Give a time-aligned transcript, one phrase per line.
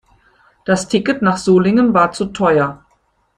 [0.65, 2.83] Das Ticket nach Solingen war zu teuer